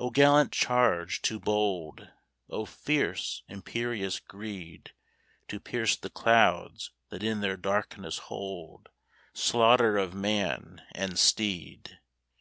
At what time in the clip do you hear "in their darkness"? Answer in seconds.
7.22-8.18